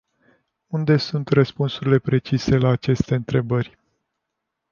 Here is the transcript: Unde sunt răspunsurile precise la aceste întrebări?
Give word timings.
Unde 0.67 0.97
sunt 0.97 1.29
răspunsurile 1.29 1.99
precise 1.99 2.57
la 2.57 2.69
aceste 2.69 3.15
întrebări? 3.15 3.77